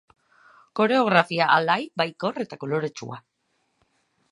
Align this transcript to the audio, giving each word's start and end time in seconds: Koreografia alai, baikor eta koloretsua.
Koreografia 0.79 1.49
alai, 1.57 1.77
baikor 2.03 2.41
eta 2.47 2.61
koloretsua. 2.65 3.21